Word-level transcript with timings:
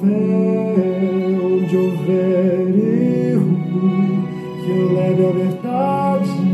Fé. 0.00 0.86
Onde 1.44 1.76
houver 1.76 2.68
erro, 3.32 3.56
que 4.64 4.70
eu 4.70 4.94
leve 4.94 5.22
a 5.24 5.30
verdade 5.30 6.46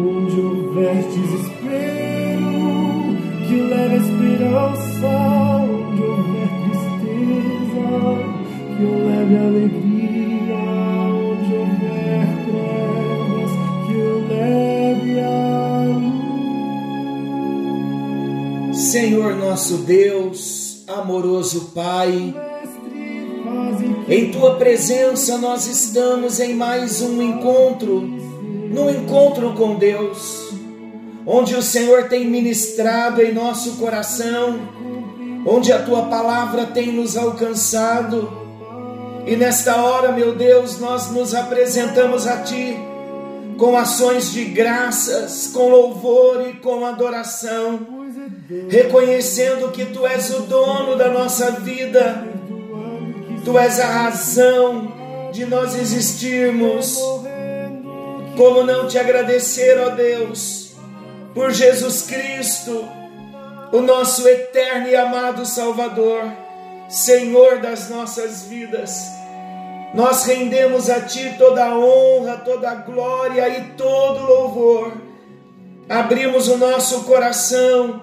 onde 0.00 0.40
houver 0.40 1.02
desespero, 1.02 2.52
que 3.46 3.54
leve 3.62 3.94
a 3.94 3.98
esperança, 3.98 5.08
onde 5.64 6.02
houver 6.02 6.48
tristeza, 6.64 7.88
que 8.76 8.82
eu 8.82 8.94
leve 9.06 9.34
a 9.36 9.42
alegria, 9.46 10.56
onde 11.10 11.50
houver 11.54 12.26
trevas, 12.46 13.52
que 13.86 13.94
eu 13.98 14.16
leve 14.28 15.12
a 15.20 15.26
luz. 18.70 18.78
Senhor 18.78 19.34
nosso 19.34 19.78
Deus, 19.78 20.84
amoroso 20.86 21.72
Pai, 21.74 22.34
em 24.08 24.30
tua 24.30 24.54
presença 24.56 25.36
nós 25.36 25.66
estamos 25.66 26.40
em 26.40 26.54
mais 26.54 27.02
um 27.02 27.20
encontro 27.20 28.00
no 28.70 28.90
encontro 28.90 29.54
com 29.54 29.76
Deus, 29.76 30.52
onde 31.26 31.54
o 31.54 31.62
Senhor 31.62 32.04
tem 32.04 32.26
ministrado 32.26 33.22
em 33.22 33.32
nosso 33.32 33.72
coração, 33.76 34.60
onde 35.46 35.72
a 35.72 35.82
tua 35.82 36.02
palavra 36.02 36.66
tem 36.66 36.92
nos 36.92 37.16
alcançado. 37.16 38.30
E 39.26 39.36
nesta 39.36 39.76
hora, 39.76 40.12
meu 40.12 40.34
Deus, 40.34 40.78
nós 40.78 41.10
nos 41.10 41.34
apresentamos 41.34 42.26
a 42.26 42.42
ti 42.42 42.76
com 43.56 43.76
ações 43.76 44.32
de 44.32 44.44
graças, 44.44 45.48
com 45.52 45.68
louvor 45.68 46.46
e 46.48 46.52
com 46.54 46.84
adoração, 46.84 47.80
reconhecendo 48.68 49.72
que 49.72 49.86
tu 49.86 50.06
és 50.06 50.30
o 50.30 50.42
dono 50.42 50.94
da 50.96 51.10
nossa 51.10 51.52
vida, 51.52 52.37
tu 53.44 53.58
és 53.58 53.80
a 53.80 53.86
razão 53.86 54.92
de 55.32 55.44
nós 55.46 55.74
existirmos 55.74 56.98
como 58.38 58.62
não 58.62 58.86
te 58.86 58.96
agradecer, 58.96 59.76
ó 59.80 59.90
Deus, 59.90 60.76
por 61.34 61.50
Jesus 61.50 62.02
Cristo, 62.02 62.88
o 63.72 63.80
nosso 63.80 64.26
eterno 64.28 64.88
e 64.88 64.94
amado 64.94 65.44
Salvador, 65.44 66.22
Senhor 66.88 67.58
das 67.58 67.90
nossas 67.90 68.44
vidas. 68.44 69.18
Nós 69.92 70.24
rendemos 70.24 70.88
a 70.88 71.00
Ti 71.00 71.34
toda 71.36 71.64
a 71.64 71.76
honra, 71.76 72.36
toda 72.36 72.70
a 72.70 72.74
glória 72.76 73.48
e 73.48 73.72
todo 73.72 74.24
louvor. 74.24 74.92
Abrimos 75.88 76.46
o 76.46 76.56
nosso 76.56 77.04
coração 77.04 78.02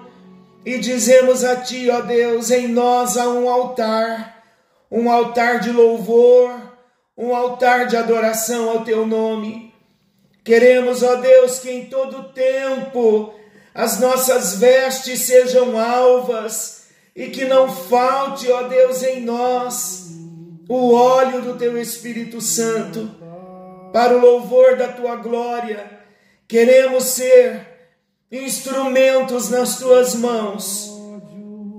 e 0.64 0.78
dizemos 0.78 1.44
a 1.44 1.56
Ti, 1.56 1.88
ó 1.90 2.02
Deus, 2.02 2.50
em 2.50 2.68
nós 2.68 3.16
há 3.16 3.28
um 3.28 3.48
altar, 3.48 4.35
um 4.96 5.10
altar 5.10 5.60
de 5.60 5.70
louvor, 5.70 6.58
um 7.18 7.36
altar 7.36 7.86
de 7.86 7.98
adoração 7.98 8.70
ao 8.70 8.82
Teu 8.82 9.06
nome. 9.06 9.74
Queremos, 10.42 11.02
ó 11.02 11.16
Deus, 11.16 11.58
que 11.58 11.70
em 11.70 11.84
todo 11.84 12.32
tempo 12.32 13.34
as 13.74 14.00
nossas 14.00 14.56
vestes 14.56 15.20
sejam 15.20 15.78
alvas 15.78 16.86
e 17.14 17.26
que 17.26 17.44
não 17.44 17.70
falte, 17.70 18.50
ó 18.50 18.62
Deus, 18.62 19.02
em 19.02 19.20
nós 19.20 20.06
o 20.66 20.94
óleo 20.94 21.42
do 21.42 21.58
teu 21.58 21.76
Espírito 21.78 22.40
Santo 22.40 23.10
para 23.92 24.16
o 24.16 24.20
louvor 24.20 24.76
da 24.76 24.88
tua 24.88 25.16
glória. 25.16 25.90
Queremos 26.48 27.04
ser 27.04 27.60
instrumentos 28.32 29.50
nas 29.50 29.78
tuas 29.78 30.14
mãos. 30.14 30.95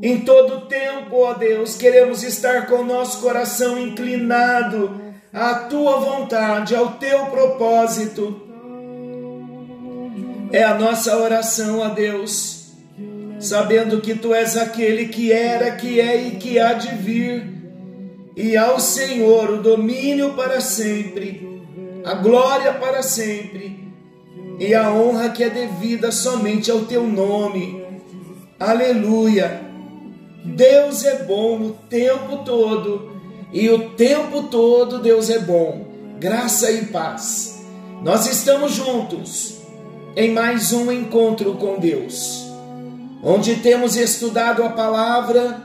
Em 0.02 0.20
todo 0.22 0.68
tempo, 0.68 1.18
ó 1.18 1.34
Deus, 1.34 1.76
queremos 1.76 2.24
estar 2.24 2.68
com 2.68 2.76
o 2.76 2.86
nosso 2.86 3.22
coração 3.22 3.80
inclinado 3.80 5.02
à 5.34 5.56
tua 5.56 6.00
vontade, 6.00 6.76
ao 6.76 6.94
teu 6.94 7.26
propósito 7.28 8.48
é 10.52 10.64
a 10.64 10.76
nossa 10.76 11.18
oração 11.18 11.84
a 11.84 11.90
Deus, 11.90 12.72
sabendo 13.40 14.00
que 14.00 14.16
Tu 14.16 14.34
és 14.34 14.56
aquele 14.56 15.08
que 15.08 15.32
era, 15.32 15.72
que 15.72 16.00
é 16.00 16.28
e 16.28 16.32
que 16.32 16.58
há 16.58 16.74
de 16.74 16.96
vir, 16.96 17.46
e 18.36 18.56
ao 18.56 18.80
Senhor 18.80 19.50
o 19.50 19.62
domínio 19.62 20.34
para 20.34 20.62
sempre, 20.62 21.64
a 22.06 22.14
glória 22.14 22.74
para 22.74 23.02
sempre, 23.02 23.88
e 24.60 24.74
a 24.74 24.92
honra 24.92 25.30
que 25.30 25.44
é 25.44 25.50
devida 25.50 26.12
somente 26.12 26.72
ao 26.72 26.82
Teu 26.82 27.04
nome. 27.04 27.84
Aleluia! 28.60 29.67
Deus 30.56 31.04
é 31.04 31.24
bom 31.24 31.62
o 31.62 31.72
tempo 31.90 32.38
todo, 32.46 33.12
e 33.52 33.70
o 33.70 33.90
tempo 33.90 34.44
todo 34.44 35.00
Deus 35.00 35.30
é 35.30 35.40
bom. 35.40 35.86
Graça 36.20 36.72
e 36.72 36.86
paz. 36.86 37.62
Nós 38.02 38.26
estamos 38.26 38.72
juntos 38.72 39.58
em 40.16 40.32
mais 40.32 40.72
um 40.72 40.92
encontro 40.92 41.56
com 41.56 41.80
Deus, 41.80 42.46
onde 43.22 43.58
temos 43.58 43.96
estudado 43.96 44.64
a 44.64 44.70
palavra, 44.70 45.64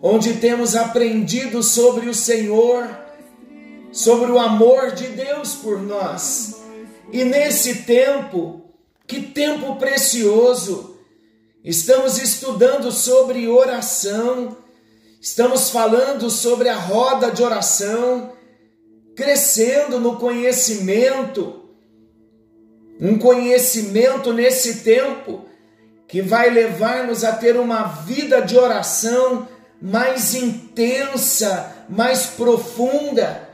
onde 0.00 0.34
temos 0.34 0.76
aprendido 0.76 1.62
sobre 1.62 2.08
o 2.08 2.14
Senhor, 2.14 2.88
sobre 3.90 4.30
o 4.30 4.38
amor 4.38 4.92
de 4.92 5.08
Deus 5.08 5.54
por 5.56 5.82
nós. 5.82 6.62
E 7.12 7.24
nesse 7.24 7.82
tempo, 7.82 8.62
que 9.06 9.20
tempo 9.20 9.76
precioso, 9.76 10.95
estamos 11.66 12.16
estudando 12.16 12.90
sobre 12.90 13.46
oração, 13.48 14.56
estamos 15.20 15.68
falando 15.68 16.30
sobre 16.30 16.70
a 16.70 16.76
roda 16.76 17.30
de 17.30 17.42
oração, 17.42 18.32
crescendo 19.14 20.00
no 20.00 20.16
conhecimento 20.16 21.64
um 23.00 23.18
conhecimento 23.18 24.32
nesse 24.32 24.76
tempo 24.76 25.44
que 26.08 26.22
vai 26.22 26.48
levar-nos 26.50 27.24
a 27.24 27.32
ter 27.32 27.56
uma 27.56 27.82
vida 27.82 28.40
de 28.40 28.56
oração 28.56 29.48
mais 29.82 30.34
intensa, 30.34 31.84
mais 31.88 32.26
profunda, 32.26 33.48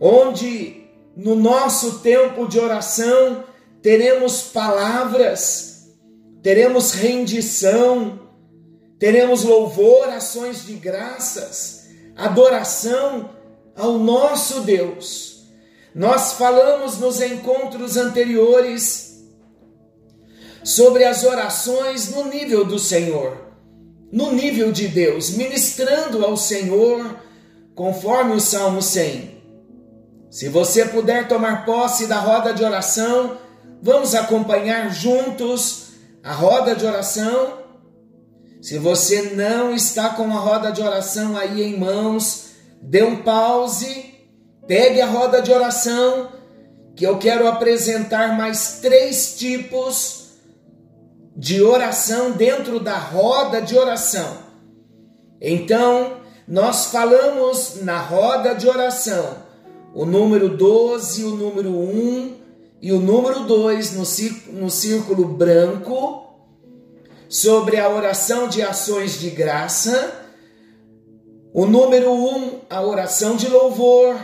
onde 0.00 0.84
no 1.16 1.34
nosso 1.34 2.00
tempo 2.00 2.46
de 2.46 2.60
oração 2.60 3.44
teremos 3.80 4.42
palavras, 4.42 5.71
teremos 6.42 6.92
rendição, 6.92 8.20
teremos 8.98 9.44
louvor, 9.44 10.08
ações 10.08 10.64
de 10.66 10.74
graças, 10.74 11.86
adoração 12.16 13.30
ao 13.76 13.98
nosso 13.98 14.62
Deus. 14.62 15.46
Nós 15.94 16.32
falamos 16.32 16.98
nos 16.98 17.20
encontros 17.20 17.96
anteriores 17.96 19.22
sobre 20.64 21.04
as 21.04 21.22
orações 21.22 22.10
no 22.10 22.24
nível 22.24 22.64
do 22.64 22.78
Senhor, 22.78 23.36
no 24.10 24.32
nível 24.32 24.72
de 24.72 24.88
Deus, 24.88 25.30
ministrando 25.30 26.24
ao 26.24 26.36
Senhor 26.36 27.20
conforme 27.74 28.34
o 28.34 28.40
Salmo 28.40 28.82
100. 28.82 29.42
Se 30.30 30.48
você 30.48 30.86
puder 30.86 31.28
tomar 31.28 31.64
posse 31.64 32.06
da 32.06 32.18
roda 32.18 32.54
de 32.54 32.64
oração, 32.64 33.36
vamos 33.82 34.14
acompanhar 34.14 34.90
juntos 34.90 35.81
a 36.22 36.32
roda 36.32 36.74
de 36.74 36.84
oração. 36.84 37.58
Se 38.60 38.78
você 38.78 39.34
não 39.34 39.74
está 39.74 40.10
com 40.10 40.24
a 40.24 40.38
roda 40.38 40.70
de 40.70 40.80
oração 40.80 41.36
aí 41.36 41.62
em 41.62 41.78
mãos, 41.78 42.52
dê 42.80 43.02
um 43.02 43.22
pause 43.22 44.12
Pegue 44.66 45.00
a 45.00 45.06
roda 45.06 45.42
de 45.42 45.52
oração, 45.52 46.28
que 46.94 47.04
eu 47.04 47.18
quero 47.18 47.48
apresentar 47.48 48.36
mais 48.36 48.78
três 48.80 49.36
tipos 49.36 50.30
de 51.36 51.60
oração 51.62 52.32
dentro 52.32 52.78
da 52.78 52.96
roda 52.96 53.60
de 53.60 53.76
oração. 53.76 54.38
Então, 55.40 56.20
nós 56.46 56.86
falamos 56.86 57.82
na 57.82 57.98
roda 57.98 58.54
de 58.54 58.68
oração 58.68 59.42
o 59.94 60.06
número 60.06 60.56
12, 60.56 61.24
o 61.24 61.30
número 61.30 61.70
1 61.70 62.36
e 62.82 62.90
o 62.90 62.98
número 62.98 63.44
2 63.44 63.92
no 63.92 64.68
círculo 64.68 65.28
branco 65.28 66.26
sobre 67.28 67.78
a 67.78 67.88
oração 67.88 68.48
de 68.48 68.60
ações 68.60 69.20
de 69.20 69.30
graça. 69.30 70.20
O 71.54 71.64
número 71.64 72.12
um, 72.12 72.58
a 72.68 72.82
oração 72.82 73.36
de 73.36 73.46
louvor. 73.46 74.16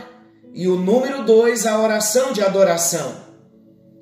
E 0.53 0.67
o 0.67 0.75
número 0.75 1.23
dois, 1.23 1.65
a 1.65 1.79
oração 1.79 2.33
de 2.33 2.41
adoração. 2.41 3.15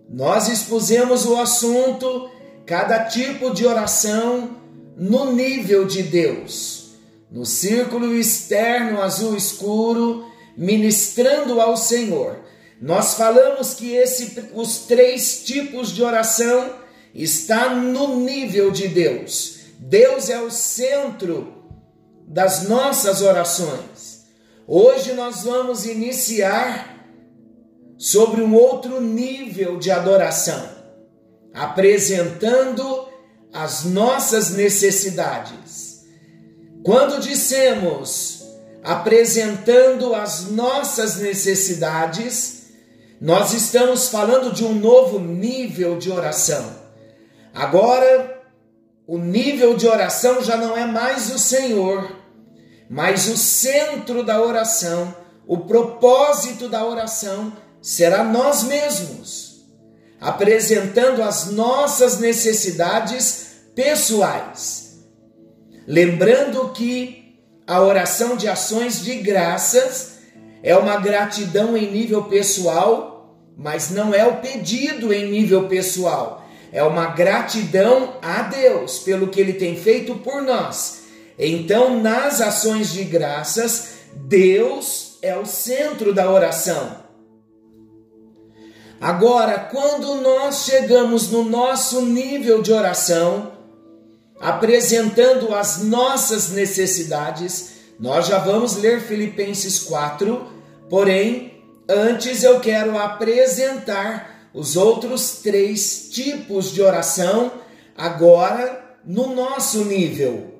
Nós 0.09 0.47
expusemos 0.47 1.25
o 1.25 1.37
assunto, 1.37 2.27
cada 2.65 3.03
tipo 3.03 3.53
de 3.53 3.63
oração 3.65 4.57
no 4.95 5.33
nível 5.33 5.85
de 5.85 6.01
Deus. 6.01 6.95
No 7.29 7.45
círculo 7.45 8.15
externo 8.15 9.03
azul 9.03 9.35
escuro, 9.35 10.25
ministrando 10.57 11.61
ao 11.61 11.77
Senhor. 11.77 12.46
Nós 12.81 13.15
falamos 13.15 13.73
que 13.73 13.93
esse, 13.93 14.49
os 14.53 14.79
três 14.79 15.43
tipos 15.43 15.89
de 15.89 16.03
oração 16.03 16.75
está 17.13 17.69
no 17.69 18.17
nível 18.17 18.71
de 18.71 18.87
Deus. 18.87 19.57
Deus 19.79 20.29
é 20.29 20.39
o 20.39 20.51
centro 20.51 21.53
das 22.27 22.67
nossas 22.67 23.21
orações. 23.21 24.25
Hoje 24.67 25.13
nós 25.13 25.43
vamos 25.43 25.85
iniciar 25.85 26.95
sobre 27.97 28.41
um 28.41 28.53
outro 28.53 29.01
nível 29.01 29.77
de 29.77 29.89
adoração, 29.89 30.69
apresentando 31.53 33.07
as 33.51 33.85
nossas 33.85 34.51
necessidades. 34.51 36.05
Quando 36.83 37.19
dissemos 37.19 38.45
apresentando 38.83 40.13
as 40.13 40.49
nossas 40.51 41.17
necessidades, 41.17 42.56
nós 43.19 43.53
estamos 43.53 44.09
falando 44.09 44.53
de 44.53 44.63
um 44.63 44.73
novo 44.73 45.19
nível 45.19 45.97
de 45.97 46.11
oração. 46.11 46.75
Agora, 47.53 48.43
o 49.07 49.17
nível 49.17 49.75
de 49.75 49.87
oração 49.87 50.43
já 50.43 50.55
não 50.55 50.77
é 50.77 50.85
mais 50.85 51.33
o 51.33 51.39
Senhor, 51.39 52.15
mas 52.89 53.27
o 53.27 53.35
centro 53.35 54.23
da 54.23 54.41
oração, 54.41 55.15
o 55.47 55.59
propósito 55.59 56.69
da 56.69 56.85
oração 56.85 57.53
será 57.81 58.23
nós 58.23 58.63
mesmos, 58.63 59.65
apresentando 60.21 61.23
as 61.23 61.47
nossas 61.51 62.19
necessidades 62.19 63.47
pessoais. 63.73 64.99
Lembrando 65.87 66.69
que 66.69 67.39
a 67.65 67.81
oração 67.81 68.35
de 68.35 68.47
ações 68.47 69.01
de 69.01 69.15
graças 69.15 70.16
é 70.61 70.75
uma 70.75 70.97
gratidão 70.97 71.77
em 71.77 71.91
nível 71.91 72.23
pessoal, 72.25 73.35
mas 73.57 73.89
não 73.89 74.13
é 74.13 74.25
o 74.25 74.37
pedido 74.37 75.13
em 75.13 75.29
nível 75.29 75.67
pessoal 75.67 76.47
é 76.71 76.83
uma 76.83 77.07
gratidão 77.07 78.15
a 78.21 78.43
Deus 78.43 78.99
pelo 78.99 79.27
que 79.27 79.39
Ele 79.39 79.53
tem 79.53 79.75
feito 79.75 80.15
por 80.15 80.41
nós. 80.41 81.01
Então, 81.39 82.01
nas 82.01 82.41
ações 82.41 82.91
de 82.91 83.03
graças, 83.03 83.95
Deus 84.13 85.17
é 85.21 85.37
o 85.37 85.45
centro 85.45 86.13
da 86.13 86.29
oração. 86.29 87.07
Agora, 88.99 89.59
quando 89.59 90.15
nós 90.15 90.65
chegamos 90.65 91.29
no 91.29 91.43
nosso 91.43 92.01
nível 92.01 92.61
de 92.61 92.73
oração, 92.73 93.51
apresentando 94.39 95.53
as 95.53 95.83
nossas 95.83 96.49
necessidades, 96.49 97.76
nós 97.99 98.27
já 98.27 98.37
vamos 98.37 98.75
ler 98.75 99.01
Filipenses 99.01 99.79
4, 99.79 100.45
porém, 100.89 101.63
antes 101.89 102.43
eu 102.43 102.59
quero 102.59 102.97
apresentar 102.97 104.49
os 104.53 104.75
outros 104.75 105.39
três 105.41 106.09
tipos 106.11 106.71
de 106.71 106.81
oração 106.81 107.51
agora 107.95 108.97
no 109.05 109.35
nosso 109.35 109.83
nível. 109.85 110.53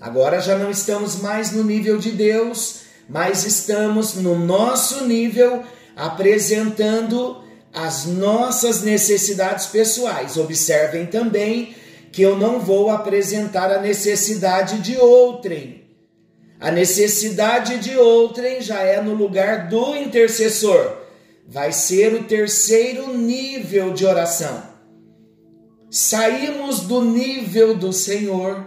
Agora 0.00 0.40
já 0.40 0.58
não 0.58 0.70
estamos 0.70 1.20
mais 1.20 1.52
no 1.52 1.62
nível 1.62 1.96
de 1.98 2.10
Deus, 2.10 2.80
mas 3.08 3.44
estamos 3.44 4.14
no 4.14 4.38
nosso 4.38 5.04
nível 5.04 5.62
apresentando 5.96 7.42
as 7.72 8.04
nossas 8.06 8.82
necessidades 8.82 9.66
pessoais. 9.66 10.36
Observem 10.36 11.06
também 11.06 11.74
que 12.10 12.22
eu 12.22 12.36
não 12.36 12.60
vou 12.60 12.90
apresentar 12.90 13.70
a 13.70 13.80
necessidade 13.80 14.80
de 14.80 14.96
outrem. 14.96 15.83
A 16.60 16.70
necessidade 16.70 17.78
de 17.78 17.96
outrem 17.96 18.60
já 18.60 18.80
é 18.80 19.00
no 19.00 19.14
lugar 19.14 19.68
do 19.68 19.96
intercessor 19.96 21.04
vai 21.46 21.72
ser 21.72 22.14
o 22.14 22.24
terceiro 22.24 23.16
nível 23.16 23.92
de 23.92 24.06
oração. 24.06 24.62
Saímos 25.90 26.80
do 26.80 27.04
nível 27.04 27.76
do 27.76 27.92
Senhor, 27.92 28.66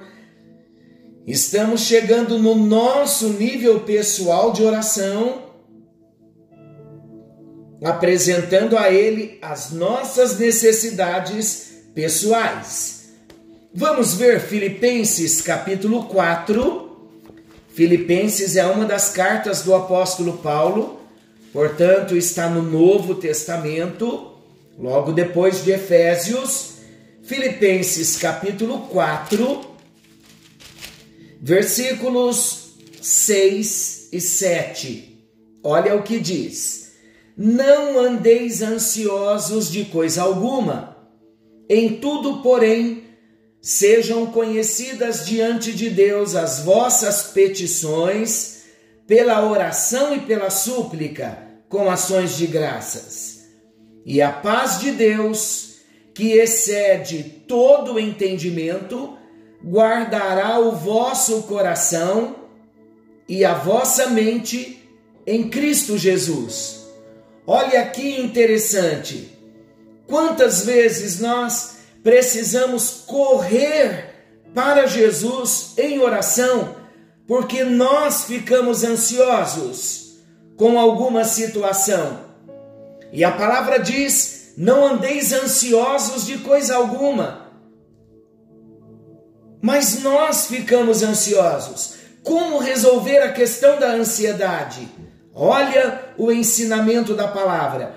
estamos 1.25 1.81
chegando 1.81 2.39
no 2.39 2.55
nosso 2.55 3.29
nível 3.29 3.81
pessoal 3.81 4.53
de 4.53 4.63
oração, 4.63 5.47
apresentando 7.83 8.77
a 8.77 8.91
Ele 8.91 9.37
as 9.41 9.71
nossas 9.71 10.37
necessidades 10.37 11.83
pessoais. 11.93 13.09
Vamos 13.73 14.13
ver 14.13 14.39
Filipenses 14.39 15.41
capítulo 15.41 16.05
4. 16.05 16.86
Filipenses 17.77 18.57
é 18.57 18.65
uma 18.65 18.83
das 18.83 19.09
cartas 19.09 19.61
do 19.61 19.73
apóstolo 19.73 20.39
Paulo 20.39 20.97
Portanto, 21.57 22.15
está 22.15 22.47
no 22.47 22.61
Novo 22.61 23.15
Testamento, 23.15 24.33
logo 24.77 25.11
depois 25.11 25.63
de 25.63 25.71
Efésios, 25.71 26.73
Filipenses 27.23 28.15
capítulo 28.17 28.81
4, 28.89 29.61
versículos 31.41 32.73
6 33.01 34.09
e 34.11 34.21
7. 34.21 35.27
Olha 35.63 35.95
o 35.95 36.03
que 36.03 36.19
diz: 36.19 36.91
Não 37.35 37.97
andeis 37.97 38.61
ansiosos 38.61 39.71
de 39.71 39.85
coisa 39.85 40.21
alguma, 40.21 40.95
em 41.67 41.95
tudo, 41.95 42.43
porém, 42.43 43.05
sejam 43.67 44.27
conhecidas 44.27 45.25
diante 45.25 45.73
de 45.73 45.89
Deus 45.89 46.35
as 46.35 46.59
vossas 46.59 47.23
petições, 47.23 48.59
pela 49.05 49.45
oração 49.45 50.15
e 50.15 50.21
pela 50.21 50.49
súplica 50.49 51.37
com 51.67 51.89
ações 51.89 52.37
de 52.37 52.47
graças. 52.47 53.41
E 54.05 54.21
a 54.21 54.31
paz 54.31 54.79
de 54.79 54.91
Deus, 54.91 55.79
que 56.13 56.31
excede 56.31 57.41
todo 57.45 57.95
o 57.95 57.99
entendimento, 57.99 59.17
guardará 59.61 60.59
o 60.59 60.71
vosso 60.71 61.43
coração 61.43 62.37
e 63.27 63.43
a 63.43 63.53
vossa 63.53 64.07
mente 64.07 64.81
em 65.25 65.49
Cristo 65.49 65.97
Jesus. 65.97 66.85
Olha 67.45 67.85
que 67.87 68.17
interessante. 68.17 69.29
Quantas 70.07 70.63
vezes 70.63 71.19
nós 71.19 71.76
precisamos 72.03 73.03
correr 73.05 74.13
para 74.53 74.87
Jesus 74.87 75.73
em 75.77 75.99
oração 75.99 76.77
porque 77.27 77.63
nós 77.65 78.23
ficamos 78.23 78.83
ansiosos 78.83 80.15
com 80.55 80.79
alguma 80.79 81.25
situação. 81.25 82.21
E 83.11 83.23
a 83.23 83.31
palavra 83.31 83.77
diz: 83.77 84.53
não 84.57 84.85
andeis 84.87 85.33
ansiosos 85.33 86.25
de 86.25 86.37
coisa 86.37 86.77
alguma. 86.77 87.47
Mas 89.61 90.01
nós 90.01 90.47
ficamos 90.47 91.03
ansiosos. 91.03 91.97
Como 92.23 92.57
resolver 92.59 93.19
a 93.19 93.33
questão 93.33 93.79
da 93.79 93.91
ansiedade? 93.91 94.87
Olha 95.33 96.13
o 96.17 96.31
ensinamento 96.31 97.13
da 97.13 97.27
palavra. 97.27 97.93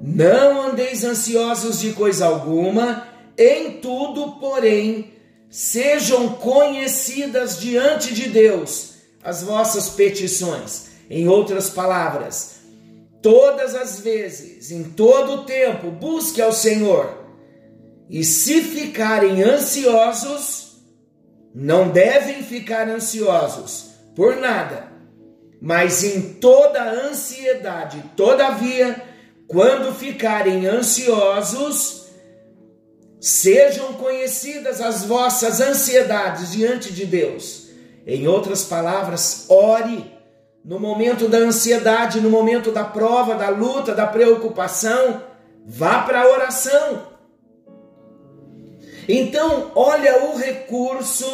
Não 0.00 0.62
andeis 0.62 1.04
ansiosos 1.04 1.78
de 1.78 1.92
coisa 1.92 2.26
alguma, 2.26 3.06
em 3.40 3.80
tudo, 3.80 4.32
porém, 4.32 5.14
sejam 5.48 6.28
conhecidas 6.34 7.58
diante 7.58 8.12
de 8.12 8.28
Deus 8.28 8.96
as 9.24 9.42
vossas 9.42 9.88
petições 9.88 10.90
em 11.08 11.26
outras 11.26 11.70
palavras, 11.70 12.56
todas 13.22 13.74
as 13.74 13.98
vezes, 14.00 14.70
em 14.70 14.84
todo 14.84 15.32
o 15.32 15.44
tempo, 15.44 15.90
busque 15.90 16.40
ao 16.42 16.52
Senhor. 16.52 17.18
E 18.10 18.22
se 18.22 18.60
ficarem 18.60 19.42
ansiosos, 19.42 20.82
não 21.54 21.88
devem 21.88 22.42
ficar 22.42 22.88
ansiosos 22.88 23.90
por 24.14 24.36
nada, 24.36 24.92
mas 25.60 26.04
em 26.04 26.34
toda 26.34 27.08
ansiedade, 27.08 28.04
todavia, 28.16 29.02
quando 29.48 29.94
ficarem 29.94 30.66
ansiosos, 30.66 31.99
sejam 33.20 33.92
conhecidas 33.92 34.80
as 34.80 35.04
vossas 35.04 35.60
ansiedades 35.60 36.52
diante 36.52 36.92
de 36.92 37.04
Deus. 37.04 37.68
Em 38.06 38.26
outras 38.26 38.64
palavras, 38.64 39.44
ore 39.48 40.10
no 40.64 40.80
momento 40.80 41.28
da 41.28 41.38
ansiedade, 41.38 42.20
no 42.20 42.30
momento 42.30 42.72
da 42.72 42.84
prova, 42.84 43.34
da 43.34 43.50
luta, 43.50 43.94
da 43.94 44.06
preocupação, 44.06 45.22
vá 45.66 46.02
para 46.02 46.22
a 46.22 46.28
oração. 46.28 47.10
Então, 49.08 49.72
olha 49.74 50.24
o 50.24 50.36
recurso 50.36 51.26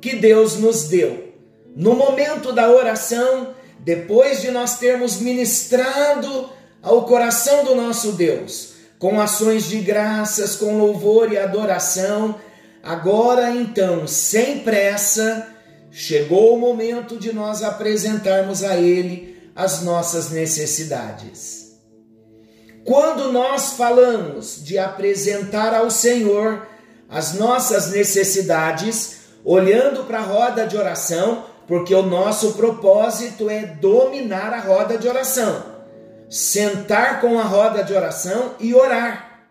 que 0.00 0.16
Deus 0.16 0.56
nos 0.56 0.84
deu. 0.84 1.32
No 1.76 1.94
momento 1.94 2.52
da 2.52 2.70
oração, 2.70 3.54
depois 3.80 4.40
de 4.40 4.50
nós 4.50 4.78
termos 4.78 5.20
ministrado 5.20 6.50
ao 6.82 7.04
coração 7.04 7.64
do 7.64 7.74
nosso 7.74 8.12
Deus, 8.12 8.73
com 8.98 9.20
ações 9.20 9.66
de 9.68 9.80
graças, 9.80 10.56
com 10.56 10.78
louvor 10.78 11.32
e 11.32 11.38
adoração, 11.38 12.36
agora 12.82 13.50
então, 13.50 14.06
sem 14.06 14.60
pressa, 14.60 15.48
chegou 15.90 16.54
o 16.54 16.60
momento 16.60 17.18
de 17.18 17.32
nós 17.32 17.62
apresentarmos 17.62 18.62
a 18.62 18.76
Ele 18.76 19.50
as 19.54 19.82
nossas 19.82 20.30
necessidades. 20.30 21.64
Quando 22.84 23.32
nós 23.32 23.72
falamos 23.72 24.62
de 24.62 24.78
apresentar 24.78 25.74
ao 25.74 25.90
Senhor 25.90 26.66
as 27.08 27.34
nossas 27.34 27.90
necessidades, 27.90 29.18
olhando 29.44 30.04
para 30.04 30.18
a 30.18 30.22
roda 30.22 30.66
de 30.66 30.76
oração, 30.76 31.44
porque 31.66 31.94
o 31.94 32.02
nosso 32.02 32.52
propósito 32.54 33.48
é 33.48 33.64
dominar 33.64 34.52
a 34.52 34.60
roda 34.60 34.98
de 34.98 35.08
oração, 35.08 35.73
sentar 36.28 37.20
com 37.20 37.38
a 37.38 37.44
roda 37.44 37.82
de 37.82 37.92
oração 37.92 38.54
e 38.58 38.74
orar. 38.74 39.48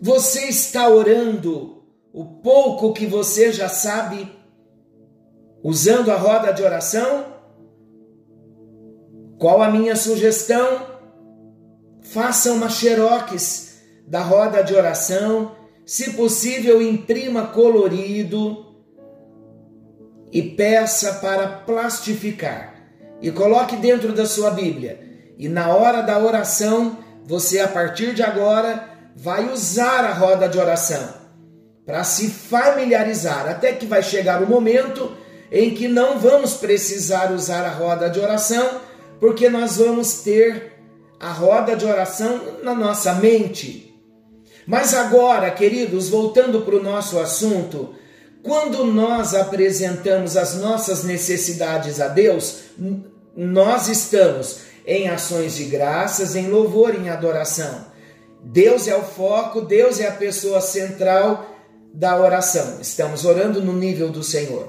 Você 0.00 0.46
está 0.46 0.88
orando 0.88 1.82
o 2.12 2.24
pouco 2.24 2.92
que 2.92 3.06
você 3.06 3.52
já 3.52 3.68
sabe 3.68 4.30
usando 5.62 6.10
a 6.10 6.16
roda 6.16 6.52
de 6.52 6.62
oração? 6.62 7.26
Qual 9.38 9.62
a 9.62 9.70
minha 9.70 9.94
sugestão? 9.96 10.86
Faça 12.02 12.52
uma 12.52 12.68
xerox 12.68 13.80
da 14.06 14.22
roda 14.22 14.62
de 14.62 14.74
oração, 14.74 15.54
se 15.86 16.14
possível, 16.14 16.82
imprima 16.82 17.46
colorido 17.48 18.66
e 20.32 20.42
peça 20.42 21.14
para 21.14 21.46
plastificar 21.48 22.74
e 23.20 23.30
coloque 23.30 23.76
dentro 23.76 24.12
da 24.12 24.26
sua 24.26 24.50
Bíblia. 24.50 25.09
E 25.40 25.48
na 25.48 25.74
hora 25.74 26.02
da 26.02 26.18
oração, 26.18 26.98
você 27.24 27.60
a 27.60 27.66
partir 27.66 28.12
de 28.12 28.22
agora 28.22 28.90
vai 29.16 29.50
usar 29.50 30.04
a 30.04 30.12
roda 30.12 30.46
de 30.46 30.58
oração 30.58 31.14
para 31.86 32.04
se 32.04 32.28
familiarizar, 32.28 33.48
até 33.48 33.72
que 33.72 33.86
vai 33.86 34.02
chegar 34.02 34.42
o 34.42 34.46
momento 34.46 35.16
em 35.50 35.70
que 35.70 35.88
não 35.88 36.18
vamos 36.18 36.52
precisar 36.52 37.32
usar 37.32 37.64
a 37.64 37.70
roda 37.70 38.10
de 38.10 38.20
oração, 38.20 38.82
porque 39.18 39.48
nós 39.48 39.78
vamos 39.78 40.20
ter 40.20 40.74
a 41.18 41.32
roda 41.32 41.74
de 41.74 41.86
oração 41.86 42.58
na 42.62 42.74
nossa 42.74 43.14
mente. 43.14 43.98
Mas 44.66 44.92
agora, 44.92 45.50
queridos, 45.50 46.10
voltando 46.10 46.60
para 46.60 46.76
o 46.76 46.82
nosso 46.82 47.18
assunto, 47.18 47.94
quando 48.42 48.84
nós 48.84 49.34
apresentamos 49.34 50.36
as 50.36 50.56
nossas 50.56 51.02
necessidades 51.02 51.98
a 51.98 52.08
Deus, 52.08 52.58
nós 53.34 53.88
estamos 53.88 54.69
em 54.86 55.08
ações 55.08 55.56
de 55.56 55.64
graças, 55.64 56.34
em 56.34 56.48
louvor, 56.48 56.94
em 56.94 57.08
adoração. 57.08 57.86
Deus 58.42 58.88
é 58.88 58.96
o 58.96 59.02
foco, 59.02 59.60
Deus 59.60 60.00
é 60.00 60.08
a 60.08 60.12
pessoa 60.12 60.60
central 60.60 61.46
da 61.92 62.18
oração. 62.18 62.78
Estamos 62.80 63.24
orando 63.24 63.62
no 63.62 63.72
nível 63.72 64.10
do 64.10 64.22
Senhor. 64.22 64.68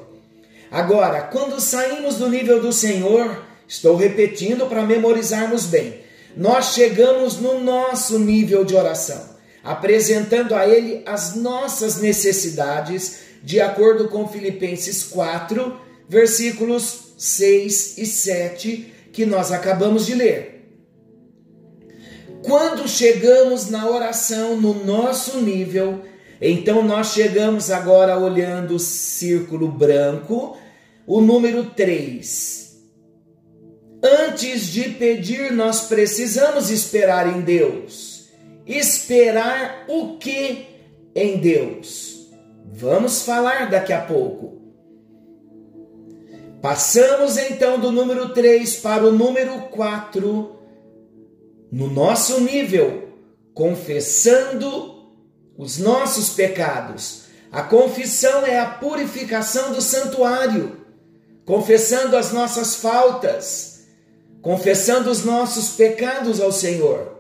Agora, 0.70 1.22
quando 1.22 1.60
saímos 1.60 2.16
do 2.16 2.30
nível 2.30 2.62
do 2.62 2.72
Senhor, 2.72 3.44
estou 3.68 3.96
repetindo 3.96 4.68
para 4.68 4.84
memorizarmos 4.84 5.66
bem, 5.66 6.02
nós 6.36 6.74
chegamos 6.74 7.38
no 7.38 7.60
nosso 7.60 8.18
nível 8.18 8.64
de 8.64 8.76
oração, 8.76 9.22
apresentando 9.64 10.56
a 10.56 10.66
Ele 10.68 11.04
as 11.06 11.36
nossas 11.36 11.98
necessidades 11.98 13.20
de 13.44 13.60
acordo 13.60 14.08
com 14.08 14.28
Filipenses 14.28 15.04
4, 15.04 15.78
versículos 16.08 17.14
6 17.18 17.98
e 17.98 18.06
7, 18.06 18.91
que 19.12 19.26
nós 19.26 19.52
acabamos 19.52 20.06
de 20.06 20.16
ler. 20.16 20.52
Quando 22.44 22.88
chegamos 22.88 23.70
na 23.70 23.88
oração 23.88 24.60
no 24.60 24.84
nosso 24.84 25.42
nível, 25.42 26.02
então 26.42 26.84
nós 26.84 27.14
chegamos 27.14 27.70
agora 27.70 28.18
olhando 28.18 28.76
o 28.76 28.80
círculo 28.80 29.68
branco, 29.68 30.58
o 31.06 31.22
número 31.22 31.66
3. 31.66 32.62
Antes 34.04 34.68
de 34.68 34.90
pedir, 34.90 35.52
nós 35.52 35.82
precisamos 35.82 36.72
esperar 36.72 37.38
em 37.38 37.42
Deus. 37.42 38.30
Esperar 38.66 39.86
o 39.88 40.18
que 40.18 40.66
em 41.14 41.38
Deus? 41.38 42.28
Vamos 42.74 43.22
falar 43.22 43.70
daqui 43.70 43.94
a 43.94 44.02
pouco. 44.02 44.61
Passamos 46.62 47.38
então 47.38 47.80
do 47.80 47.92
número 47.92 48.30
3 48.30 48.76
para 48.78 49.06
o 49.06 49.12
número 49.12 49.62
4, 49.70 50.56
no 51.72 51.90
nosso 51.90 52.40
nível, 52.42 53.10
confessando 53.54 55.12
os 55.58 55.78
nossos 55.78 56.30
pecados. 56.30 57.24
A 57.52 57.64
confissão 57.64 58.46
é 58.46 58.60
a 58.60 58.66
purificação 58.66 59.74
do 59.74 59.82
santuário, 59.82 60.78
confessando 61.46 62.16
as 62.16 62.32
nossas 62.32 62.76
faltas, 62.76 63.88
confessando 64.42 65.10
os 65.10 65.26
nossos 65.26 65.72
pecados 65.72 66.40
ao 66.40 66.52
Senhor. 66.52 67.20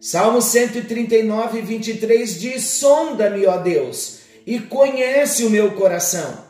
Salmo 0.00 0.40
139, 0.40 1.60
23 1.60 2.40
diz: 2.40 2.64
Sonda-me, 2.64 3.46
ó 3.46 3.56
Deus 3.58 4.20
e 4.46 4.60
conhece 4.60 5.44
o 5.44 5.50
meu 5.50 5.72
coração. 5.72 6.46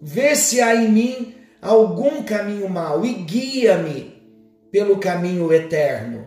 Vê 0.00 0.34
se 0.34 0.62
há 0.62 0.74
em 0.74 0.90
mim 0.90 1.34
algum 1.64 2.22
caminho 2.22 2.68
mau 2.68 3.06
e 3.06 3.14
guia-me 3.14 4.22
pelo 4.70 4.98
caminho 4.98 5.50
eterno. 5.50 6.26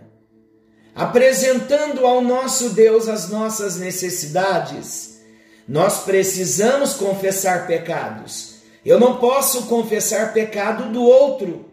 Apresentando 0.95 2.07
ao 2.07 2.21
nosso 2.21 2.71
Deus 2.71 3.07
as 3.07 3.29
nossas 3.29 3.77
necessidades, 3.77 5.21
nós 5.67 5.99
precisamos 6.03 6.95
confessar 6.95 7.67
pecados. 7.67 8.61
Eu 8.83 8.99
não 8.99 9.17
posso 9.17 9.67
confessar 9.67 10.33
pecado 10.33 10.91
do 10.91 11.03
outro 11.03 11.65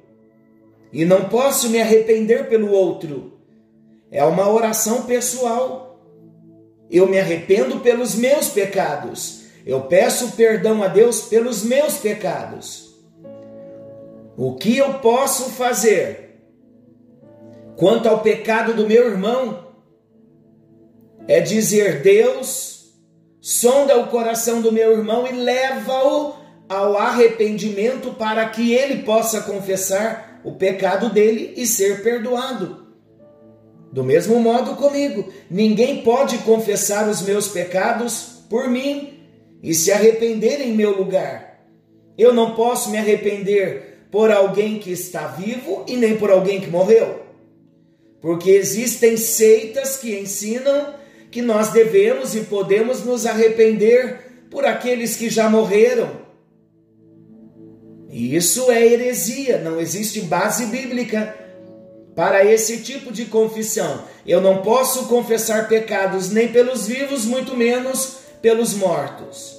e 0.93 1.07
não 1.07 1.25
posso 1.31 1.71
me 1.71 1.81
arrepender 1.81 2.51
pelo 2.51 2.71
outro. 2.71 3.39
É 4.11 4.23
uma 4.25 4.47
oração 4.51 5.05
pessoal. 5.05 5.99
Eu 6.91 7.09
me 7.09 7.19
arrependo 7.19 7.81
pelos 7.81 8.15
meus 8.15 8.49
pecados. 8.49 9.45
Eu 9.65 9.81
peço 9.83 10.33
perdão 10.33 10.83
a 10.83 10.89
Deus 10.89 11.23
pelos 11.23 11.65
meus 11.65 11.97
pecados. 11.97 12.84
O 14.37 14.55
que 14.57 14.77
eu 14.77 14.95
posso 14.95 15.51
fazer 15.51 16.41
quanto 17.77 18.09
ao 18.09 18.21
pecado 18.21 18.75
do 18.75 18.87
meu 18.87 19.07
irmão 19.11 19.69
é 21.29 21.41
dizer: 21.41 22.03
Deus, 22.03 22.95
sonda 23.41 23.97
o 23.99 24.09
coração 24.09 24.61
do 24.61 24.73
meu 24.73 24.93
irmão 24.93 25.27
e 25.27 25.33
leva-o 25.33 26.35
ao 26.69 26.97
arrependimento 26.97 28.13
para 28.15 28.49
que 28.49 28.73
ele 28.73 29.03
possa 29.03 29.43
confessar 29.43 30.41
o 30.45 30.53
pecado 30.53 31.11
dele 31.11 31.55
e 31.57 31.67
ser 31.67 32.03
perdoado. 32.03 32.85
Do 33.93 34.03
mesmo 34.03 34.41
modo 34.41 34.75
comigo, 34.75 35.33
ninguém 35.49 36.03
pode 36.03 36.39
confessar 36.39 37.09
os 37.09 37.23
meus 37.23 37.47
pecados 37.47 38.45
por 38.51 38.69
mim 38.69 39.21
e 39.63 39.73
se 39.73 39.93
arrepender 39.93 40.61
em 40.61 40.75
meu 40.75 40.97
lugar. 40.97 41.61
Eu 42.19 42.35
não 42.35 42.55
posso 42.57 42.91
me 42.91 42.99
arrepender 42.99 43.94
por 44.15 44.31
alguém 44.31 44.79
que 44.79 44.93
está 44.93 45.27
vivo 45.27 45.85
e 45.89 45.97
nem 45.97 46.17
por 46.17 46.31
alguém 46.31 46.61
que 46.61 46.71
morreu. 46.71 47.23
Porque 48.21 48.53
existem 48.53 49.17
seitas 49.17 49.97
que 49.97 50.17
ensinam 50.17 50.95
que 51.33 51.43
nós 51.43 51.71
devemos 51.71 52.33
e 52.33 52.43
podemos 52.43 53.05
nos 53.05 53.27
arrepender 53.27 54.47
por 54.49 54.65
aqueles 54.65 55.17
que 55.17 55.29
já 55.29 55.51
morreram. 55.51 56.09
E 58.09 58.37
isso 58.37 58.71
é 58.71 58.87
heresia, 58.87 59.59
não 59.59 59.81
existe 59.81 60.21
base 60.21 60.67
bíblica 60.67 61.35
para 62.15 62.45
esse 62.45 62.83
tipo 62.83 63.11
de 63.11 63.25
confissão. 63.25 64.05
Eu 64.25 64.41
não 64.41 64.63
posso 64.63 65.09
confessar 65.09 65.67
pecados 65.67 66.31
nem 66.31 66.47
pelos 66.53 66.87
vivos, 66.87 67.25
muito 67.25 67.57
menos 67.57 68.19
pelos 68.41 68.75
mortos. 68.75 69.59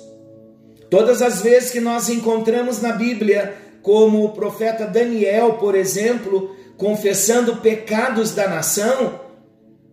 Todas 0.90 1.22
as 1.22 1.42
vezes 1.42 1.72
que 1.72 1.82
nós 1.82 2.08
encontramos 2.08 2.82
na 2.82 2.94
Bíblia, 2.94 3.65
como 3.86 4.26
o 4.26 4.30
profeta 4.30 4.88
Daniel, 4.88 5.60
por 5.60 5.76
exemplo, 5.76 6.56
confessando 6.76 7.58
pecados 7.58 8.32
da 8.32 8.48
nação, 8.48 9.22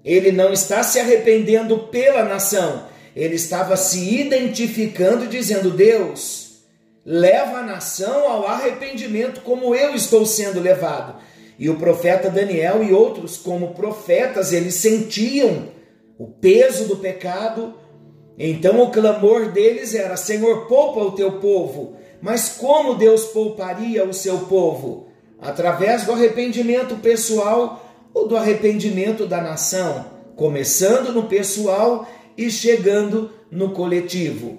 ele 0.02 0.32
não 0.32 0.50
está 0.50 0.82
se 0.82 0.98
arrependendo 0.98 1.78
pela 1.78 2.24
nação, 2.24 2.86
ele 3.14 3.34
estava 3.34 3.76
se 3.76 4.18
identificando, 4.18 5.26
dizendo: 5.26 5.70
Deus, 5.70 6.62
leva 7.04 7.58
a 7.58 7.62
nação 7.62 8.26
ao 8.32 8.46
arrependimento, 8.46 9.42
como 9.42 9.74
eu 9.74 9.94
estou 9.94 10.24
sendo 10.24 10.58
levado. 10.58 11.20
E 11.58 11.68
o 11.68 11.76
profeta 11.76 12.30
Daniel 12.30 12.82
e 12.82 12.94
outros, 12.94 13.36
como 13.36 13.74
profetas, 13.74 14.54
eles 14.54 14.76
sentiam 14.76 15.68
o 16.18 16.28
peso 16.28 16.86
do 16.88 16.96
pecado 16.96 17.74
Então 18.38 18.80
o 18.80 18.90
clamor 18.90 19.52
deles 19.52 19.94
era: 19.94 20.16
Senhor, 20.16 20.66
poupa 20.66 21.00
o 21.00 21.12
teu 21.12 21.32
povo. 21.32 22.00
Mas 22.22 22.50
como 22.50 22.94
Deus 22.94 23.24
pouparia 23.24 24.08
o 24.08 24.14
seu 24.14 24.38
povo? 24.40 25.08
Através 25.40 26.04
do 26.04 26.12
arrependimento 26.12 26.94
pessoal 26.98 27.84
ou 28.14 28.28
do 28.28 28.36
arrependimento 28.36 29.26
da 29.26 29.40
nação, 29.40 30.06
começando 30.36 31.12
no 31.12 31.24
pessoal 31.24 32.08
e 32.38 32.48
chegando 32.48 33.32
no 33.50 33.70
coletivo. 33.70 34.58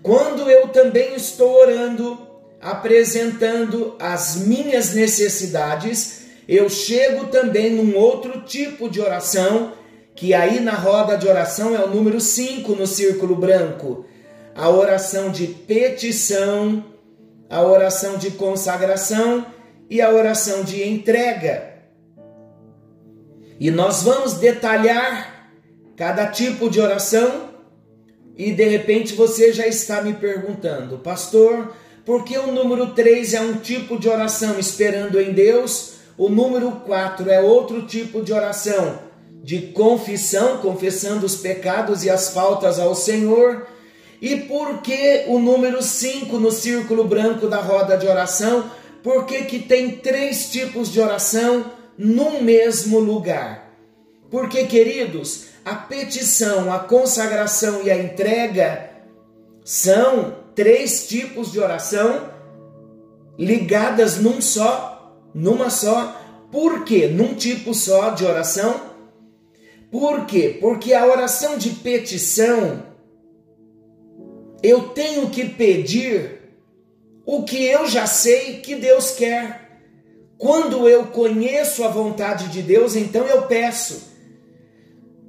Quando 0.00 0.48
eu 0.48 0.68
também 0.68 1.14
estou 1.16 1.60
orando, 1.60 2.16
apresentando 2.60 3.96
as 3.98 4.36
minhas 4.36 4.94
necessidades, 4.94 6.20
eu 6.46 6.68
chego 6.68 7.26
também 7.26 7.70
num 7.70 7.96
outro 7.96 8.42
tipo 8.42 8.88
de 8.88 9.00
oração, 9.00 9.72
que 10.14 10.32
aí 10.34 10.60
na 10.60 10.74
roda 10.74 11.16
de 11.16 11.26
oração 11.26 11.74
é 11.74 11.84
o 11.84 11.90
número 11.90 12.20
5 12.20 12.76
no 12.76 12.86
círculo 12.86 13.34
branco. 13.34 14.04
A 14.54 14.68
oração 14.68 15.30
de 15.30 15.46
petição, 15.46 16.84
a 17.48 17.62
oração 17.62 18.16
de 18.18 18.30
consagração 18.32 19.46
e 19.88 20.00
a 20.00 20.10
oração 20.10 20.62
de 20.62 20.86
entrega. 20.86 21.70
E 23.58 23.70
nós 23.70 24.02
vamos 24.02 24.34
detalhar 24.34 25.50
cada 25.96 26.26
tipo 26.26 26.70
de 26.70 26.80
oração 26.80 27.50
e 28.36 28.52
de 28.52 28.64
repente 28.68 29.14
você 29.14 29.52
já 29.52 29.66
está 29.66 30.00
me 30.00 30.14
perguntando, 30.14 30.98
pastor, 30.98 31.74
por 32.06 32.24
que 32.24 32.38
o 32.38 32.52
número 32.52 32.94
3 32.94 33.34
é 33.34 33.40
um 33.40 33.58
tipo 33.58 33.98
de 33.98 34.08
oração 34.08 34.58
esperando 34.58 35.20
em 35.20 35.32
Deus? 35.32 35.96
O 36.16 36.28
número 36.28 36.70
4 36.86 37.28
é 37.30 37.40
outro 37.40 37.86
tipo 37.86 38.22
de 38.22 38.32
oração 38.32 39.10
de 39.42 39.58
confissão, 39.68 40.58
confessando 40.58 41.24
os 41.24 41.36
pecados 41.36 42.04
e 42.04 42.10
as 42.10 42.30
faltas 42.30 42.78
ao 42.78 42.94
Senhor. 42.94 43.66
E 44.20 44.36
por 44.36 44.82
que 44.82 45.24
o 45.28 45.38
número 45.38 45.82
5 45.82 46.38
no 46.38 46.50
círculo 46.50 47.04
branco 47.04 47.46
da 47.46 47.58
roda 47.58 47.96
de 47.96 48.06
oração? 48.06 48.70
Por 49.02 49.24
que, 49.24 49.44
que 49.44 49.58
tem 49.58 49.92
três 49.92 50.50
tipos 50.50 50.92
de 50.92 51.00
oração 51.00 51.72
num 51.96 52.42
mesmo 52.42 52.98
lugar? 52.98 53.70
Porque, 54.30 54.66
queridos, 54.66 55.46
a 55.64 55.74
petição, 55.74 56.72
a 56.72 56.80
consagração 56.80 57.82
e 57.82 57.90
a 57.90 57.96
entrega 57.96 58.90
são 59.64 60.36
três 60.54 61.08
tipos 61.08 61.50
de 61.50 61.58
oração 61.58 62.28
ligadas 63.38 64.18
num 64.18 64.40
só, 64.40 65.16
numa 65.34 65.70
só. 65.70 66.20
Por 66.52 66.84
quê? 66.84 67.06
Num 67.06 67.34
tipo 67.34 67.72
só 67.72 68.10
de 68.10 68.26
oração. 68.26 68.90
Por 69.90 70.26
quê? 70.26 70.58
Porque 70.60 70.92
a 70.92 71.06
oração 71.06 71.56
de 71.56 71.70
petição 71.70 72.89
eu 74.62 74.88
tenho 74.90 75.30
que 75.30 75.44
pedir 75.44 76.40
o 77.24 77.44
que 77.44 77.64
eu 77.64 77.86
já 77.86 78.06
sei 78.06 78.60
que 78.60 78.74
Deus 78.74 79.12
quer. 79.12 79.68
Quando 80.36 80.88
eu 80.88 81.06
conheço 81.06 81.84
a 81.84 81.88
vontade 81.88 82.48
de 82.48 82.62
Deus, 82.62 82.96
então 82.96 83.26
eu 83.26 83.42
peço. 83.42 84.10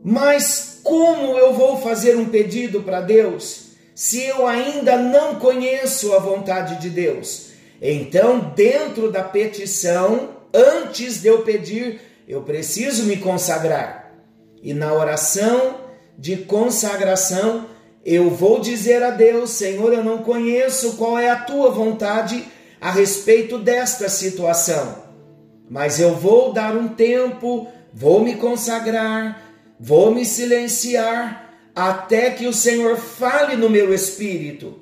Mas 0.04 0.80
como 0.84 1.38
eu 1.38 1.54
vou 1.54 1.78
fazer 1.78 2.16
um 2.18 2.26
pedido 2.26 2.82
para 2.82 3.02
Deus 3.02 3.72
se 3.94 4.24
eu 4.24 4.48
ainda 4.48 4.98
não 4.98 5.36
conheço 5.36 6.14
a 6.14 6.20
vontade 6.20 6.82
de 6.82 6.90
Deus? 6.90 7.52
Então, 7.82 8.54
dentro 8.56 9.12
da 9.12 9.24
petição, 9.24 10.38
antes 10.54 11.22
de 11.22 11.28
eu 11.28 11.44
pedir, 11.44 12.00
eu 12.28 12.42
preciso 12.42 13.06
me 13.06 13.18
consagrar. 13.18 14.14
E 14.62 14.74
na 14.74 14.94
oração 14.94 15.82
de 16.18 16.38
consagração, 16.38 17.68
eu 18.06 18.30
vou 18.30 18.60
dizer 18.60 19.04
a 19.04 19.12
Deus: 19.12 19.52
Senhor, 19.52 19.94
eu 19.94 20.04
não 20.04 20.20
conheço 20.20 20.94
qual 20.94 21.18
é 21.18 21.30
a 21.30 21.36
tua 21.36 21.70
vontade 21.72 22.44
a 22.80 22.92
respeito 22.92 23.58
desta 23.58 24.10
situação, 24.10 25.04
mas 25.70 26.00
eu 26.00 26.16
vou 26.16 26.52
dar 26.52 26.76
um 26.76 26.88
tempo, 26.88 27.68
vou 27.94 28.24
me 28.24 28.36
consagrar, 28.36 29.42
vou 29.80 30.14
me 30.14 30.26
silenciar 30.26 31.50
até 31.76 32.32
que 32.32 32.48
o 32.48 32.54
Senhor 32.54 32.98
fale 32.98 33.56
no 33.56 33.70
meu 33.70 33.94
espírito. 33.94 34.80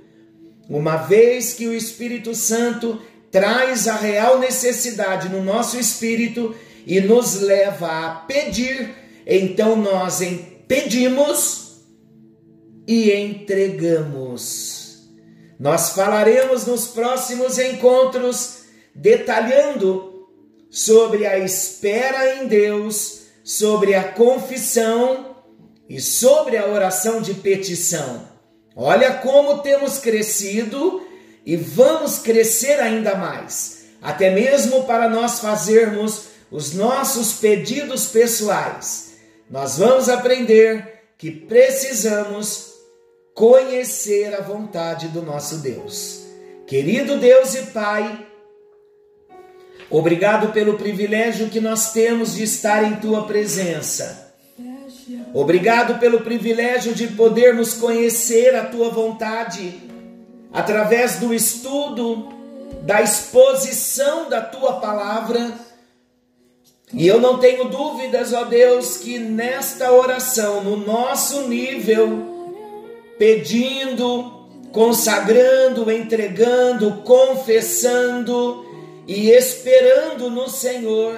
Uma 0.70 0.98
vez 0.98 1.54
que 1.54 1.68
o 1.68 1.74
Espírito 1.74 2.36
Santo 2.36 3.02
traz 3.32 3.88
a 3.88 3.96
real 3.96 4.40
necessidade 4.40 5.28
no 5.28 5.44
nosso 5.44 5.80
espírito 5.80 6.56
e 6.86 7.02
nos 7.02 7.42
leva 7.42 7.88
a 7.88 8.10
pedir, 8.16 8.90
então 9.26 9.76
nós 9.76 10.22
pedimos 10.68 11.69
e 12.92 13.14
entregamos. 13.14 15.04
Nós 15.60 15.92
falaremos 15.92 16.66
nos 16.66 16.88
próximos 16.88 17.60
encontros 17.60 18.64
detalhando 18.96 20.28
sobre 20.72 21.28
a 21.28 21.38
espera 21.38 22.38
em 22.38 22.48
Deus, 22.48 23.26
sobre 23.44 23.94
a 23.94 24.06
confissão 24.12 25.36
e 25.88 26.02
sobre 26.02 26.58
a 26.58 26.66
oração 26.66 27.22
de 27.22 27.36
petição. 27.36 28.28
Olha 28.76 29.14
como 29.14 29.60
temos 29.60 30.00
crescido 30.00 31.06
e 31.46 31.56
vamos 31.56 32.18
crescer 32.18 32.80
ainda 32.80 33.14
mais, 33.14 33.86
até 34.02 34.32
mesmo 34.32 34.86
para 34.86 35.08
nós 35.08 35.40
fazermos 35.40 36.30
os 36.50 36.74
nossos 36.74 37.34
pedidos 37.34 38.08
pessoais. 38.08 39.12
Nós 39.48 39.78
vamos 39.78 40.10
aprender 40.10 41.04
que 41.20 41.30
precisamos 41.30 42.69
conhecer 43.40 44.36
a 44.36 44.42
vontade 44.42 45.08
do 45.08 45.22
nosso 45.22 45.60
Deus. 45.60 46.26
Querido 46.68 47.18
Deus 47.18 47.56
e 47.56 47.68
Pai, 47.68 48.28
obrigado 49.90 50.52
pelo 50.52 50.78
privilégio 50.78 51.48
que 51.48 51.62
nós 51.62 51.94
temos 51.94 52.36
de 52.36 52.44
estar 52.44 52.84
em 52.84 52.98
tua 52.98 53.26
presença. 53.26 54.34
Obrigado 55.34 56.00
pelo 56.00 56.20
privilégio 56.20 56.94
de 56.94 57.08
podermos 57.08 57.76
conhecer 57.76 58.54
a 58.56 58.66
tua 58.66 58.90
vontade 58.90 59.84
através 60.52 61.16
do 61.20 61.34
estudo, 61.34 62.28
da 62.82 63.02
exposição 63.02 64.30
da 64.30 64.42
tua 64.42 64.82
palavra. 64.82 65.54
E 66.94 67.08
eu 67.08 67.22
não 67.22 67.40
tenho 67.40 67.70
dúvidas, 67.70 68.34
ó 68.34 68.44
Deus, 68.44 68.98
que 68.98 69.18
nesta 69.18 69.94
oração, 69.94 70.62
no 70.62 70.76
nosso 70.76 71.48
nível, 71.48 72.39
pedindo, 73.20 74.48
consagrando, 74.72 75.92
entregando, 75.92 77.04
confessando 77.04 78.66
e 79.06 79.30
esperando 79.30 80.30
no 80.30 80.50
Senhor. 80.50 81.18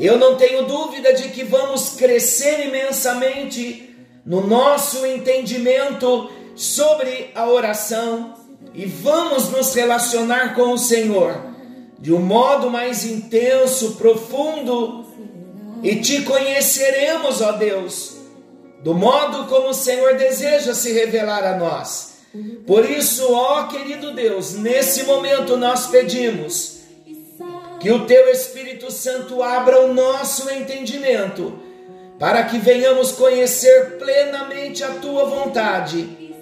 Eu 0.00 0.18
não 0.18 0.34
tenho 0.34 0.64
dúvida 0.64 1.12
de 1.12 1.28
que 1.28 1.44
vamos 1.44 1.90
crescer 1.90 2.66
imensamente 2.66 3.96
no 4.26 4.44
nosso 4.44 5.06
entendimento 5.06 6.28
sobre 6.56 7.30
a 7.36 7.48
oração 7.48 8.34
e 8.74 8.84
vamos 8.84 9.48
nos 9.50 9.72
relacionar 9.74 10.56
com 10.56 10.72
o 10.72 10.78
Senhor 10.78 11.46
de 12.00 12.12
um 12.12 12.20
modo 12.20 12.70
mais 12.70 13.04
intenso, 13.04 13.96
profundo 13.96 15.04
e 15.82 15.96
te 15.96 16.22
conheceremos, 16.22 17.40
ó 17.40 17.52
Deus 17.52 18.17
do 18.82 18.94
modo 18.94 19.46
como 19.46 19.70
o 19.70 19.74
Senhor 19.74 20.14
deseja 20.14 20.74
se 20.74 20.92
revelar 20.92 21.44
a 21.44 21.56
nós. 21.56 22.18
Por 22.66 22.88
isso, 22.88 23.32
ó 23.32 23.64
querido 23.64 24.12
Deus, 24.12 24.54
nesse 24.54 25.04
momento 25.04 25.56
nós 25.56 25.86
pedimos 25.86 26.78
que 27.80 27.90
o 27.90 28.06
teu 28.06 28.28
Espírito 28.28 28.90
Santo 28.90 29.42
abra 29.42 29.80
o 29.80 29.94
nosso 29.94 30.50
entendimento, 30.50 31.58
para 32.18 32.42
que 32.44 32.58
venhamos 32.58 33.12
conhecer 33.12 33.96
plenamente 33.98 34.82
a 34.82 34.90
tua 34.90 35.24
vontade 35.24 36.34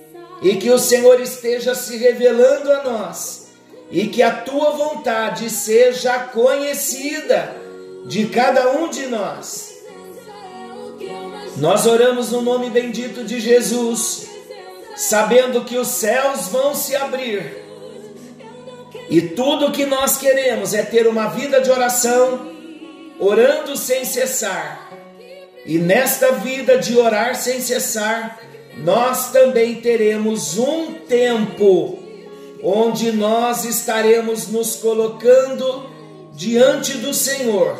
e 0.42 0.56
que 0.56 0.70
o 0.70 0.78
Senhor 0.78 1.20
esteja 1.20 1.74
se 1.74 1.96
revelando 1.96 2.72
a 2.72 2.82
nós 2.82 3.48
e 3.90 4.08
que 4.08 4.22
a 4.22 4.32
tua 4.32 4.70
vontade 4.70 5.48
seja 5.50 6.18
conhecida 6.18 7.54
de 8.06 8.26
cada 8.26 8.70
um 8.72 8.88
de 8.88 9.06
nós 9.06 9.75
nós 11.56 11.86
oramos 11.86 12.30
no 12.30 12.42
nome 12.42 12.68
bendito 12.68 13.24
de 13.24 13.40
Jesus, 13.40 14.28
sabendo 14.94 15.64
que 15.64 15.78
os 15.78 15.88
céus 15.88 16.48
vão 16.48 16.74
se 16.74 16.94
abrir. 16.94 17.64
E 19.08 19.22
tudo 19.22 19.72
que 19.72 19.86
nós 19.86 20.18
queremos 20.18 20.74
é 20.74 20.82
ter 20.82 21.06
uma 21.06 21.28
vida 21.28 21.60
de 21.60 21.70
oração, 21.70 22.52
orando 23.18 23.76
sem 23.76 24.04
cessar. 24.04 24.90
E 25.64 25.78
nesta 25.78 26.32
vida 26.32 26.78
de 26.78 26.98
orar 26.98 27.34
sem 27.34 27.60
cessar, 27.60 28.38
nós 28.76 29.30
também 29.30 29.76
teremos 29.76 30.58
um 30.58 30.92
tempo 30.92 31.98
onde 32.62 33.12
nós 33.12 33.64
estaremos 33.64 34.48
nos 34.48 34.76
colocando 34.76 35.88
diante 36.34 36.98
do 36.98 37.14
Senhor, 37.14 37.78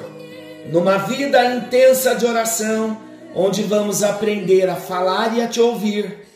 numa 0.70 0.96
vida 0.96 1.44
intensa 1.44 2.14
de 2.14 2.24
oração 2.24 3.05
onde 3.36 3.62
vamos 3.62 4.02
aprender 4.02 4.68
a 4.68 4.76
falar 4.76 5.36
e 5.36 5.42
a 5.42 5.46
te 5.46 5.60
ouvir, 5.60 6.26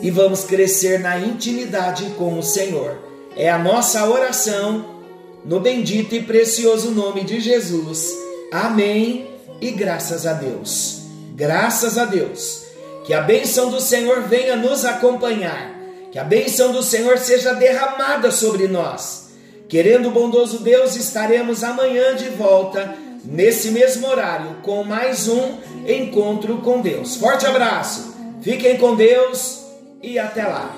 e 0.00 0.10
vamos 0.10 0.44
crescer 0.44 1.00
na 1.00 1.18
intimidade 1.18 2.14
com 2.16 2.38
o 2.38 2.42
Senhor. 2.42 2.96
É 3.36 3.50
a 3.50 3.58
nossa 3.58 4.08
oração 4.08 5.02
no 5.44 5.58
bendito 5.58 6.14
e 6.14 6.22
precioso 6.22 6.92
nome 6.92 7.24
de 7.24 7.40
Jesus. 7.40 8.08
Amém 8.52 9.28
e 9.60 9.72
graças 9.72 10.26
a 10.26 10.32
Deus. 10.32 11.02
Graças 11.34 11.98
a 11.98 12.04
Deus. 12.04 12.62
Que 13.04 13.12
a 13.12 13.20
bênção 13.20 13.70
do 13.70 13.80
Senhor 13.80 14.22
venha 14.22 14.56
nos 14.56 14.84
acompanhar. 14.84 15.74
Que 16.12 16.18
a 16.18 16.24
bênção 16.24 16.72
do 16.72 16.82
Senhor 16.82 17.18
seja 17.18 17.52
derramada 17.52 18.30
sobre 18.30 18.68
nós. 18.68 19.30
Querendo 19.68 20.08
o 20.08 20.12
bondoso 20.12 20.58
Deus, 20.60 20.94
estaremos 20.94 21.64
amanhã 21.64 22.14
de 22.14 22.28
volta, 22.28 22.94
nesse 23.24 23.70
mesmo 23.70 24.06
horário, 24.06 24.56
com 24.62 24.84
mais 24.84 25.28
um 25.28 25.58
encontro 25.86 26.58
com 26.58 26.80
Deus. 26.80 27.16
Forte 27.16 27.46
abraço, 27.46 28.14
fiquem 28.40 28.76
com 28.76 28.94
Deus 28.94 29.64
e 30.02 30.18
até 30.18 30.44
lá. 30.44 30.74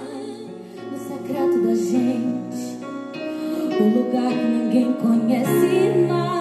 O 0.88 1.66
da 1.66 1.74
gente, 1.74 2.78
o 3.80 3.84
lugar 3.84 4.30
que 4.30 4.44
ninguém 4.44 4.92
conhece. 4.94 6.35